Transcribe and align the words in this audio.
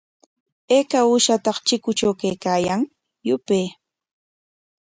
¿Ayka 0.77 0.99
uushata 1.07 1.51
chikutraw 1.67 2.13
kaykan? 2.43 2.81
Yupay. 3.27 3.65